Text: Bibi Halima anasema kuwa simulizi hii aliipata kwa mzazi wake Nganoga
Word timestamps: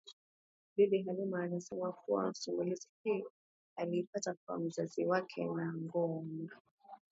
Bibi 0.75 1.01
Halima 1.03 1.43
anasema 1.43 1.91
kuwa 1.91 2.33
simulizi 2.33 2.87
hii 3.03 3.23
aliipata 3.75 4.35
kwa 4.45 4.59
mzazi 4.59 5.05
wake 5.05 5.45
Nganoga 5.51 6.57